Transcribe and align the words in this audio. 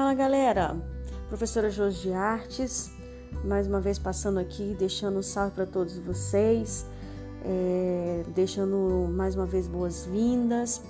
Fala 0.00 0.14
galera, 0.14 0.74
professora 1.28 1.68
Josi 1.68 2.00
de 2.00 2.12
Artes, 2.14 2.90
mais 3.44 3.66
uma 3.66 3.82
vez 3.82 3.98
passando 3.98 4.38
aqui, 4.38 4.74
deixando 4.78 5.18
um 5.18 5.22
salve 5.22 5.54
para 5.54 5.66
todos 5.66 5.98
vocês, 5.98 6.86
é, 7.44 8.24
deixando 8.34 9.10
mais 9.12 9.34
uma 9.34 9.44
vez 9.44 9.68
boas-vindas, 9.68 10.80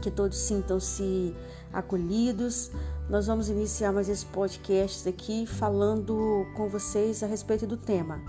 que 0.00 0.12
todos 0.12 0.38
sintam-se 0.38 1.34
acolhidos. 1.72 2.70
Nós 3.08 3.26
vamos 3.26 3.48
iniciar 3.48 3.90
mais 3.90 4.08
esse 4.08 4.26
podcast 4.26 5.08
aqui 5.08 5.44
falando 5.44 6.46
com 6.56 6.68
vocês 6.68 7.24
a 7.24 7.26
respeito 7.26 7.66
do 7.66 7.76
tema 7.76 8.20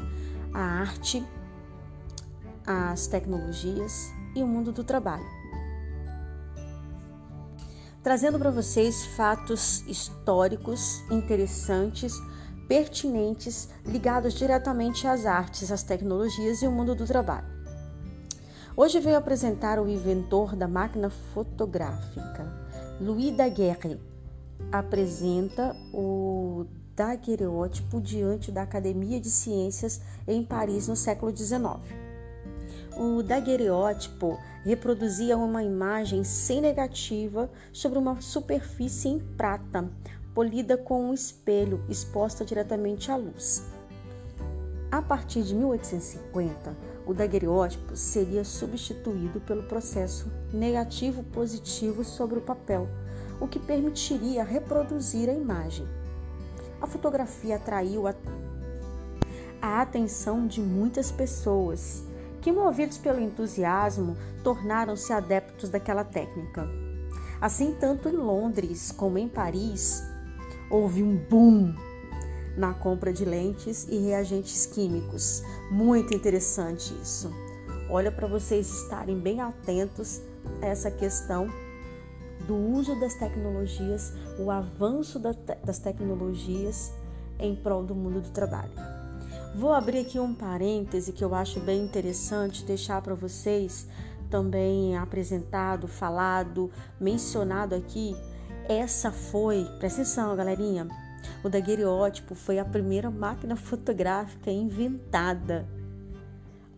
a 0.52 0.61
arte, 0.61 1.23
as 2.65 3.05
tecnologias 3.05 4.11
e 4.36 4.41
o 4.41 4.47
mundo 4.47 4.71
do 4.71 4.83
trabalho 4.83 5.40
trazendo 8.04 8.39
para 8.39 8.51
vocês 8.51 9.05
fatos 9.05 9.82
históricos 9.87 11.04
interessantes, 11.11 12.14
pertinentes, 12.68 13.69
ligados 13.86 14.33
diretamente 14.33 15.07
às 15.07 15.25
artes, 15.25 15.71
às 15.71 15.83
tecnologias 15.83 16.61
e 16.61 16.65
ao 16.65 16.71
mundo 16.71 16.96
do 16.96 17.05
trabalho. 17.05 17.47
Hoje 18.75 19.00
venho 19.00 19.18
apresentar 19.18 19.79
o 19.79 19.87
inventor 19.87 20.55
da 20.55 20.68
máquina 20.68 21.10
fotográfica, 21.10 22.51
Louis 23.00 23.36
Daguerre. 23.36 24.00
Apresenta 24.71 25.75
o 25.93 26.65
daguerreótipo 26.96 27.99
diante 27.99 28.52
da 28.52 28.61
Academia 28.61 29.19
de 29.19 29.29
Ciências 29.29 30.02
em 30.27 30.43
Paris 30.43 30.88
no 30.88 30.96
século 30.96 31.36
XIX. 31.36 32.11
O 32.97 33.23
daguerreótipo 33.23 34.38
reproduzia 34.66 35.38
uma 35.38 35.63
imagem 35.63 36.25
sem 36.25 36.59
negativa 36.59 37.49
sobre 37.72 37.97
uma 37.97 38.19
superfície 38.19 39.07
em 39.07 39.19
prata, 39.19 39.89
polida 40.35 40.77
com 40.77 41.09
um 41.09 41.13
espelho 41.13 41.83
exposta 41.88 42.43
diretamente 42.43 43.09
à 43.09 43.16
luz. 43.16 43.66
A 44.91 45.01
partir 45.01 45.43
de 45.43 45.55
1850, 45.55 46.75
o 47.07 47.13
daguerreótipo 47.13 47.95
seria 47.95 48.43
substituído 48.43 49.39
pelo 49.39 49.63
processo 49.63 50.29
negativo-positivo 50.53 52.03
sobre 52.03 52.39
o 52.39 52.41
papel, 52.41 52.89
o 53.39 53.47
que 53.47 53.57
permitiria 53.57 54.44
reproduzir 54.44 55.29
a 55.29 55.33
imagem. 55.33 55.88
A 56.81 56.88
fotografia 56.88 57.55
atraiu 57.55 58.05
a, 58.05 58.13
a 59.61 59.81
atenção 59.81 60.45
de 60.45 60.59
muitas 60.59 61.09
pessoas 61.09 62.03
que, 62.42 62.52
movidos 62.52 62.97
pelo 62.97 63.20
entusiasmo, 63.20 64.17
tornaram-se 64.44 65.14
adeptos 65.14 65.70
daquela 65.70 66.03
técnica. 66.03 66.67
Assim, 67.39 67.75
tanto 67.80 68.09
em 68.09 68.17
Londres 68.17 68.92
como 68.92 69.17
em 69.17 69.28
Paris, 69.28 70.03
houve 70.69 71.03
um 71.03 71.16
boom 71.16 71.73
na 72.58 72.73
compra 72.73 73.14
de 73.14 73.25
lentes 73.25 73.88
e 73.89 73.97
reagentes 73.97 74.66
químicos. 74.66 75.42
Muito 75.72 76.14
interessante 76.14 76.94
isso. 77.02 77.31
Olha 77.89 78.12
para 78.12 78.28
vocês 78.28 78.69
estarem 78.69 79.19
bem 79.19 79.42
atentos 79.42 80.22
a 80.62 80.66
essa 80.66 80.92
questão 80.92 81.47
do 82.47 82.56
uso 82.56 83.00
das 83.00 83.14
tecnologias, 83.16 84.14
o 84.39 84.50
avanço 84.50 85.19
das 85.19 85.80
tecnologias 85.80 86.92
em 87.39 87.56
prol 87.56 87.84
do 87.84 87.95
mundo 87.95 88.22
do 88.22 88.30
trabalho. 88.30 89.00
Vou 89.53 89.73
abrir 89.73 89.99
aqui 89.99 90.17
um 90.17 90.33
parêntese 90.33 91.11
que 91.11 91.23
eu 91.23 91.35
acho 91.35 91.59
bem 91.59 91.83
interessante 91.83 92.63
deixar 92.63 93.02
para 93.02 93.13
vocês 93.13 93.85
também 94.30 94.95
apresentado, 94.97 95.89
falado, 95.89 96.71
mencionado 96.97 97.75
aqui. 97.75 98.16
Essa 98.69 99.11
foi, 99.11 99.66
presta 99.77 100.02
atenção, 100.02 100.33
galerinha. 100.38 100.88
O 101.44 101.49
daguerreótipo 101.49 102.33
foi 102.33 102.59
a 102.59 102.66
primeira 102.66 103.12
máquina 103.12 103.57
fotográfica 103.57 104.50
inventada. 104.50 105.68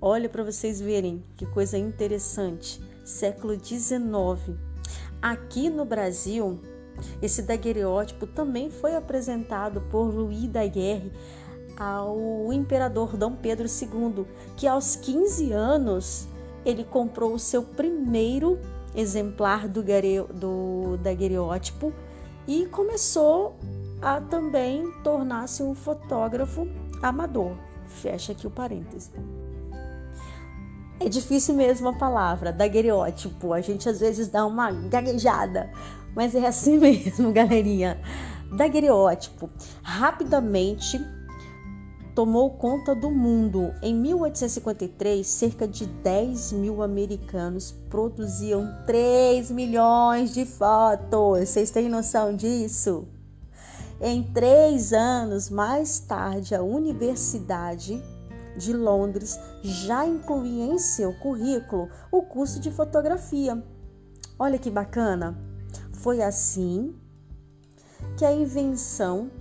Olha 0.02 0.28
para 0.28 0.44
vocês 0.44 0.82
verem 0.82 1.24
que 1.38 1.46
coisa 1.46 1.78
interessante. 1.78 2.82
Século 3.06 3.54
XIX. 3.54 4.58
Aqui 5.22 5.70
no 5.70 5.86
Brasil, 5.86 6.60
esse 7.22 7.44
daguerreótipo 7.44 8.26
também 8.26 8.72
foi 8.72 8.96
apresentado 8.96 9.80
por 9.92 10.14
Louis 10.14 10.48
Daguerre 10.48 11.12
ao 11.84 12.54
imperador 12.54 13.18
Dom 13.18 13.34
Pedro 13.34 13.68
II, 13.68 14.26
que 14.56 14.66
aos 14.66 14.96
15 14.96 15.52
anos 15.52 16.28
ele 16.66 16.86
comprou 16.86 17.34
o 17.34 17.40
seu 17.40 17.62
primeiro 17.62 18.58
exemplar 18.96 19.68
do, 19.68 19.84
do 20.34 20.98
daguerreótipo 21.04 21.92
e 22.48 22.66
começou 22.68 23.58
a 24.02 24.22
também 24.22 24.90
tornar-se 25.04 25.62
um 25.62 25.76
fotógrafo 25.76 26.68
amador. 27.02 27.58
Fecha 27.88 28.32
aqui 28.32 28.48
o 28.48 28.52
parêntese. 28.52 29.12
É 31.00 31.10
difícil 31.10 31.54
mesmo 31.54 31.90
a 31.90 31.94
palavra, 31.94 32.54
daguerreótipo. 32.54 33.52
A 33.52 33.60
gente 33.60 33.90
às 33.90 34.00
vezes 34.00 34.30
dá 34.30 34.46
uma 34.46 34.72
gaguejada, 34.72 35.70
mas 36.16 36.34
é 36.34 36.48
assim 36.48 36.78
mesmo, 36.80 37.34
galerinha. 37.34 38.00
Daguerreótipo. 38.56 39.50
Rapidamente 39.82 40.98
tomou 42.16 42.52
conta 42.52 42.94
do 42.94 43.10
mundo. 43.10 43.74
Em 43.82 43.94
1853, 43.94 45.26
cerca 45.26 45.68
de 45.68 45.86
10 45.86 46.54
mil 46.54 46.82
americanos 46.82 47.72
produziam 47.90 48.68
3 48.86 49.50
milhões 49.52 50.34
de 50.34 50.46
fotos. 50.46 51.50
Vocês 51.50 51.72
têm 51.72 51.90
noção 51.90 52.36
disso? 52.36 53.08
Em 54.02 54.22
três 54.22 54.92
anos 54.92 55.50
mais 55.50 56.00
tarde, 56.00 56.54
a 56.54 56.62
Universidade 56.62 58.04
de 58.58 58.74
Londres 58.74 59.40
já 59.62 60.06
incluía 60.06 60.66
em 60.66 60.78
seu 60.78 61.14
currículo 61.20 61.90
o 62.12 62.22
curso 62.22 62.60
de 62.60 62.70
fotografia. 62.70 63.64
Olha 64.38 64.60
que 64.60 64.70
bacana! 64.70 65.38
Foi 65.92 66.22
assim 66.22 66.94
que 68.18 68.26
a 68.26 68.34
invenção 68.34 69.32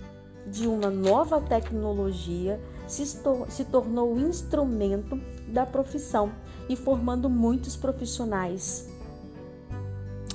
de 0.45 0.67
uma 0.67 0.89
nova 0.89 1.39
tecnologia 1.39 2.59
se, 2.87 3.05
se 3.05 3.65
tornou 3.65 4.17
instrumento 4.19 5.19
da 5.47 5.65
profissão 5.65 6.31
e 6.67 6.75
formando 6.75 7.29
muitos 7.29 7.75
profissionais, 7.75 8.89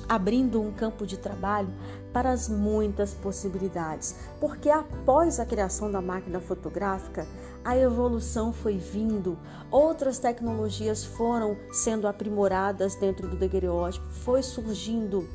abrindo 0.07 0.61
um 0.61 0.71
campo 0.71 1.05
de 1.05 1.17
trabalho 1.17 1.73
para 2.11 2.31
as 2.31 2.49
muitas 2.49 3.13
possibilidades, 3.13 4.15
porque 4.39 4.69
após 4.69 5.39
a 5.39 5.45
criação 5.45 5.91
da 5.91 6.01
máquina 6.01 6.39
fotográfica, 6.39 7.27
a 7.63 7.77
evolução 7.77 8.51
foi 8.51 8.77
vindo, 8.77 9.37
outras 9.69 10.17
tecnologias 10.17 11.03
foram 11.03 11.55
sendo 11.71 12.07
aprimoradas 12.07 12.95
dentro 12.95 13.27
do 13.27 13.35
daguerreótipo, 13.35 14.07
foi 14.09 14.41
surgindo 14.41 15.27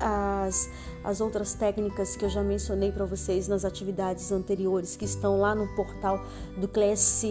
as, 0.00 0.70
as 1.04 1.20
outras 1.20 1.54
técnicas 1.54 2.16
que 2.16 2.24
eu 2.24 2.28
já 2.28 2.42
mencionei 2.42 2.92
para 2.92 3.04
vocês 3.04 3.48
nas 3.48 3.64
atividades 3.64 4.30
anteriores, 4.32 4.96
que 4.96 5.04
estão 5.04 5.40
lá 5.40 5.54
no 5.54 5.66
portal 5.74 6.24
do 6.56 6.68
Class, 6.68 7.22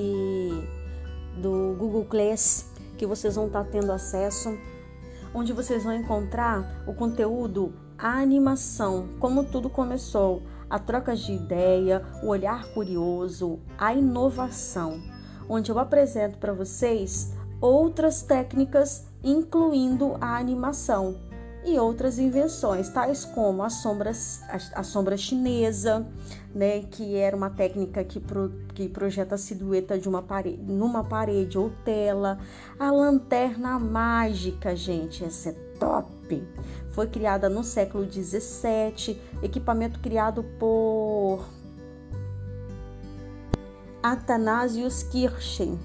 do 1.42 1.76
Google 1.78 2.06
Class, 2.06 2.70
que 2.98 3.06
vocês 3.06 3.36
vão 3.36 3.48
estar 3.48 3.64
tá 3.64 3.70
tendo 3.70 3.92
acesso, 3.92 4.58
onde 5.34 5.52
vocês 5.54 5.84
vão 5.84 5.94
encontrar 5.94 6.84
o 6.88 6.94
conteúdo, 6.94 7.74
a 7.98 8.20
animação, 8.20 9.10
como 9.20 9.44
tudo 9.44 9.70
começou, 9.70 10.44
a 10.70 10.80
troca 10.80 11.16
de 11.16 11.34
ideia, 11.34 12.04
o 12.24 12.28
olhar 12.28 12.66
curioso, 12.74 13.60
a 13.78 13.94
inovação, 13.94 15.02
onde 15.48 15.72
eu 15.72 15.78
apresento 15.78 16.38
para 16.38 16.54
vocês 16.54 17.34
outras 17.62 18.22
técnicas, 18.22 19.08
incluindo 19.24 20.16
a 20.20 20.38
animação 20.38 21.20
e 21.66 21.80
outras 21.80 22.20
invenções, 22.20 22.90
tais 22.90 23.26
como 23.26 23.64
a 23.64 23.70
sombra, 23.70 24.12
a, 24.48 24.80
a 24.80 24.84
sombra 24.84 25.18
chinesa, 25.18 26.06
né, 26.54 26.82
que 26.92 27.16
era 27.16 27.36
uma 27.36 27.50
técnica 27.50 28.04
que, 28.04 28.20
pro, 28.20 28.50
que 28.74 28.88
projeta 28.88 29.36
a 29.36 29.38
silhueta 29.38 29.98
de 29.98 30.08
uma 30.08 30.22
parede, 30.22 30.62
numa 30.62 31.04
parede 31.04 31.58
ou 31.58 31.72
tela, 31.84 32.38
a 32.80 32.92
lanterna 32.92 33.80
mágica, 33.80 34.76
gente, 34.76 35.24
essa 35.24 35.50
é 35.50 35.54
top. 35.80 36.44
Foi 36.92 37.08
criada 37.08 37.50
no 37.50 37.64
século 37.64 38.06
17, 38.06 39.20
equipamento 39.42 40.00
criado 40.00 40.44
por 40.60 41.44
Athanasius 44.02 45.02
Kirchen, 45.02 45.80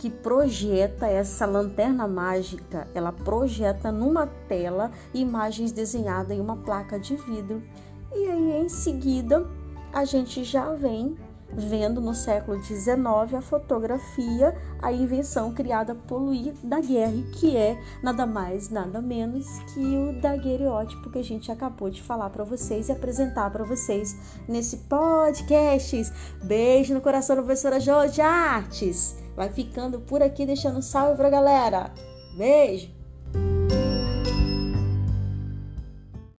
que 0.00 0.08
projeta 0.08 1.06
essa 1.06 1.44
lanterna 1.44 2.08
mágica, 2.08 2.88
ela 2.94 3.12
projeta 3.12 3.92
numa 3.92 4.26
tela 4.26 4.90
imagens 5.12 5.72
desenhadas 5.72 6.34
em 6.34 6.40
uma 6.40 6.56
placa 6.56 6.98
de 6.98 7.16
vidro. 7.16 7.62
E 8.10 8.26
aí 8.26 8.62
em 8.62 8.68
seguida 8.70 9.46
a 9.92 10.06
gente 10.06 10.42
já 10.42 10.72
vem 10.72 11.18
vendo 11.52 12.00
no 12.00 12.14
século 12.14 12.62
XIX 12.62 12.96
a 13.36 13.42
fotografia, 13.42 14.56
a 14.80 14.90
invenção 14.90 15.52
criada 15.52 15.94
por 15.94 16.16
Louis 16.16 16.58
Daguerre, 16.62 17.24
que 17.32 17.54
é 17.54 17.78
nada 18.02 18.24
mais, 18.24 18.70
nada 18.70 19.02
menos 19.02 19.46
que 19.74 19.80
o 19.80 20.18
daguerreótipo 20.18 21.10
que 21.10 21.18
a 21.18 21.24
gente 21.24 21.52
acabou 21.52 21.90
de 21.90 22.00
falar 22.00 22.30
para 22.30 22.44
vocês 22.44 22.88
e 22.88 22.92
apresentar 22.92 23.50
para 23.50 23.64
vocês 23.64 24.16
nesse 24.48 24.78
podcast. 24.78 26.10
Beijo 26.42 26.94
no 26.94 27.02
coração 27.02 27.36
professora 27.36 27.78
Jo 27.78 28.06
de 28.10 28.22
Artes. 28.22 29.19
Vai 29.36 29.48
ficando 29.48 30.00
por 30.00 30.22
aqui, 30.22 30.44
deixando 30.44 30.82
salve 30.82 31.16
pra 31.16 31.30
galera. 31.30 31.92
Beijo! 32.36 32.99